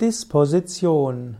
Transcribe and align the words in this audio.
Disposition. 0.00 1.36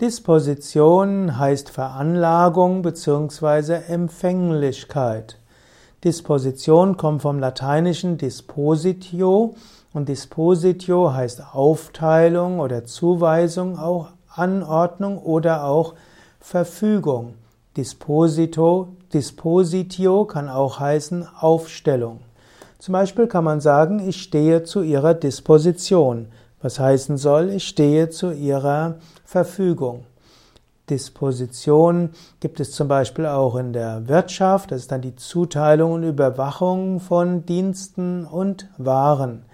Disposition 0.00 1.36
heißt 1.36 1.68
Veranlagung 1.68 2.82
bzw. 2.82 3.80
Empfänglichkeit. 3.88 5.36
Disposition 6.04 6.96
kommt 6.96 7.22
vom 7.22 7.40
lateinischen 7.40 8.16
dispositio 8.16 9.56
und 9.92 10.08
dispositio 10.08 11.12
heißt 11.12 11.42
Aufteilung 11.52 12.60
oder 12.60 12.84
Zuweisung, 12.84 13.80
auch 13.80 14.10
Anordnung 14.28 15.18
oder 15.18 15.64
auch 15.64 15.94
Verfügung. 16.38 17.34
Disposito, 17.76 18.90
dispositio 19.12 20.24
kann 20.24 20.48
auch 20.48 20.78
heißen 20.78 21.26
Aufstellung. 21.40 22.20
Zum 22.78 22.92
Beispiel 22.92 23.26
kann 23.26 23.42
man 23.42 23.60
sagen, 23.60 24.08
ich 24.08 24.22
stehe 24.22 24.62
zu 24.62 24.82
Ihrer 24.82 25.14
Disposition 25.14 26.28
was 26.60 26.80
heißen 26.80 27.16
soll, 27.16 27.50
ich 27.50 27.68
stehe 27.68 28.10
zu 28.10 28.32
ihrer 28.32 28.96
Verfügung. 29.24 30.04
Disposition 30.88 32.10
gibt 32.40 32.60
es 32.60 32.72
zum 32.72 32.88
Beispiel 32.88 33.26
auch 33.26 33.56
in 33.56 33.72
der 33.72 34.08
Wirtschaft, 34.08 34.70
das 34.70 34.82
ist 34.82 34.92
dann 34.92 35.02
die 35.02 35.16
Zuteilung 35.16 35.92
und 35.92 36.02
Überwachung 36.02 37.00
von 37.00 37.44
Diensten 37.44 38.24
und 38.24 38.68
Waren. 38.78 39.44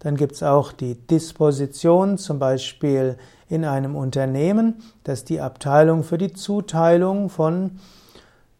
Dann 0.00 0.16
gibt 0.16 0.32
es 0.32 0.42
auch 0.42 0.72
die 0.72 0.94
Disposition, 0.94 2.18
zum 2.18 2.38
Beispiel 2.38 3.16
in 3.48 3.64
einem 3.64 3.96
Unternehmen, 3.96 4.82
das 5.04 5.20
ist 5.20 5.28
die 5.28 5.40
Abteilung 5.40 6.04
für 6.04 6.18
die 6.18 6.32
Zuteilung 6.32 7.28
von, 7.28 7.78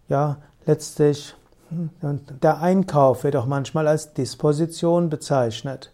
ja, 0.08 0.36
letztlich, 0.66 1.34
hm, 1.70 1.90
der 2.42 2.60
Einkauf 2.60 3.24
wird 3.24 3.36
auch 3.36 3.46
manchmal 3.46 3.88
als 3.88 4.12
Disposition 4.14 5.08
bezeichnet. 5.08 5.90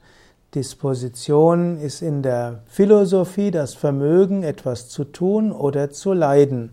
Disposition 0.57 1.79
ist 1.79 2.01
in 2.01 2.23
der 2.23 2.63
Philosophie 2.65 3.51
das 3.51 3.75
Vermögen, 3.75 4.43
etwas 4.43 4.89
zu 4.89 5.05
tun 5.05 5.53
oder 5.53 5.91
zu 5.91 6.15
leiden. 6.15 6.73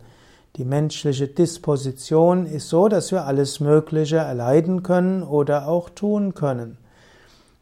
Die 0.56 0.64
menschliche 0.64 1.28
Disposition 1.28 2.46
ist 2.46 2.70
so, 2.70 2.88
dass 2.88 3.12
wir 3.12 3.26
alles 3.26 3.60
Mögliche 3.60 4.16
erleiden 4.16 4.84
können 4.84 5.22
oder 5.22 5.68
auch 5.68 5.90
tun 5.90 6.34
können. 6.34 6.78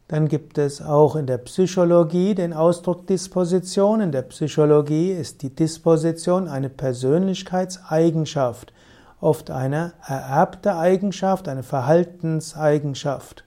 Dann 0.06 0.28
gibt 0.28 0.58
es 0.58 0.80
auch 0.80 1.16
in 1.16 1.26
der 1.26 1.38
Psychologie 1.38 2.36
den 2.36 2.52
Ausdruck 2.52 3.08
Disposition. 3.08 4.00
In 4.00 4.12
der 4.12 4.22
Psychologie 4.22 5.10
ist 5.10 5.42
die 5.42 5.52
Disposition 5.52 6.46
eine 6.46 6.68
Persönlichkeitseigenschaft, 6.68 8.72
oft 9.20 9.50
eine 9.50 9.94
ererbte 10.06 10.76
Eigenschaft, 10.76 11.48
eine 11.48 11.64
Verhaltenseigenschaft. 11.64 13.42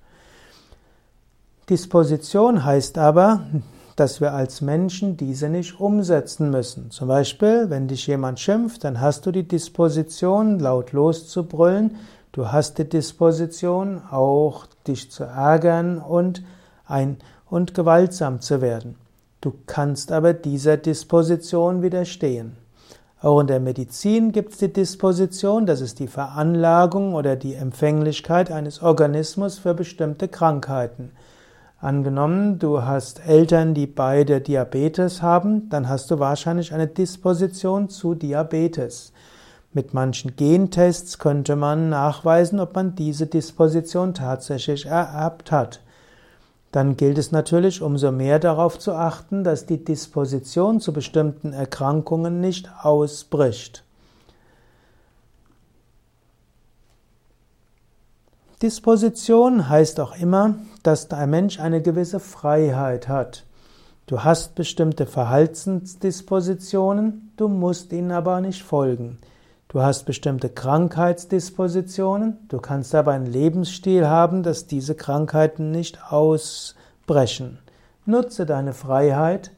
Disposition 1.70 2.64
heißt 2.64 3.00
aber, 3.00 3.42
dass 3.96 4.22
wir 4.22 4.34
als 4.34 4.62
Menschen 4.62 5.18
diese 5.18 5.50
nicht 5.50 5.80
umsetzen 5.80 6.52
müssen. 6.52 6.92
Zum 6.92 7.08
Beispiel, 7.08 7.70
wenn 7.70 7.88
dich 7.88 8.06
jemand 8.06 8.40
schimpft, 8.40 8.84
dann 8.84 9.02
hast 9.02 9.26
du 9.26 9.32
die 9.32 9.48
Disposition, 9.48 10.60
laut 10.60 10.92
loszubrüllen. 10.92 11.96
Du 12.34 12.52
hast 12.52 12.78
die 12.78 12.88
Disposition, 12.88 14.02
auch 14.12 14.68
dich 14.88 15.10
zu 15.10 15.24
ärgern 15.24 15.98
und, 15.98 16.44
ein, 16.86 17.18
und 17.50 17.74
gewaltsam 17.74 18.42
zu 18.42 18.62
werden. 18.62 18.96
Du 19.42 19.54
kannst 19.66 20.12
aber 20.12 20.34
dieser 20.34 20.78
Disposition 20.78 21.82
widerstehen. 21.82 22.58
Auch 23.22 23.40
in 23.40 23.48
der 23.48 23.60
Medizin 23.60 24.32
gibt 24.34 24.52
es 24.52 24.60
die 24.60 24.72
Disposition, 24.72 25.66
das 25.66 25.82
ist 25.82 26.00
die 26.00 26.08
Veranlagung 26.08 27.16
oder 27.16 27.36
die 27.36 27.56
Empfänglichkeit 27.56 28.52
eines 28.52 28.84
Organismus 28.84 29.58
für 29.58 29.74
bestimmte 29.74 30.28
Krankheiten. 30.28 31.12
Angenommen, 31.86 32.58
du 32.58 32.82
hast 32.82 33.28
Eltern, 33.28 33.76
die 33.76 33.86
beide 33.86 34.42
Diabetes 34.42 35.22
haben, 35.22 35.70
dann 35.70 35.88
hast 35.88 36.10
du 36.10 36.18
wahrscheinlich 36.18 36.74
eine 36.74 36.88
Disposition 36.88 37.90
zu 37.90 38.16
Diabetes. 38.16 39.14
Mit 39.72 39.94
manchen 39.94 40.36
Gentests 40.36 41.20
könnte 41.20 41.56
man 41.56 41.90
nachweisen, 41.90 42.60
ob 42.60 42.74
man 42.74 42.96
diese 42.96 43.28
Disposition 43.28 44.16
tatsächlich 44.16 44.88
ererbt 44.88 45.52
hat. 45.52 45.82
Dann 46.72 46.98
gilt 46.98 47.20
es 47.20 47.32
natürlich 47.32 47.84
umso 47.84 48.12
mehr 48.12 48.40
darauf 48.40 48.80
zu 48.80 48.94
achten, 48.94 49.44
dass 49.44 49.68
die 49.68 49.86
Disposition 49.86 50.80
zu 50.80 50.92
bestimmten 50.92 51.54
Erkrankungen 51.54 52.42
nicht 52.42 52.68
ausbricht. 52.82 53.85
Disposition 58.62 59.68
heißt 59.68 60.00
auch 60.00 60.18
immer, 60.18 60.56
dass 60.82 61.12
ein 61.12 61.30
Mensch 61.30 61.60
eine 61.60 61.82
gewisse 61.82 62.22
Freiheit 62.22 63.10
hat. 63.10 63.44
Du 64.08 64.24
hast 64.24 64.56
bestimmte 64.56 65.06
Verhaltensdispositionen, 65.06 67.34
du 67.36 67.50
musst 67.50 67.92
ihnen 67.92 68.12
aber 68.12 68.40
nicht 68.40 68.64
folgen. 68.64 69.18
Du 69.68 69.82
hast 69.82 70.06
bestimmte 70.06 70.48
Krankheitsdispositionen, 70.48 72.48
du 72.48 72.60
kannst 72.60 72.96
aber 72.96 73.12
einen 73.12 73.26
Lebensstil 73.26 74.08
haben, 74.08 74.42
dass 74.42 74.68
diese 74.68 74.96
Krankheiten 74.96 75.72
nicht 75.72 76.10
ausbrechen. 76.10 77.60
Nutze 78.06 78.46
deine 78.46 78.72
Freiheit 78.72 79.52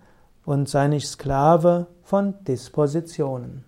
und 0.44 0.70
sei 0.70 0.88
nicht 0.88 1.08
Sklave 1.08 1.86
von 2.02 2.34
Dispositionen. 2.46 3.67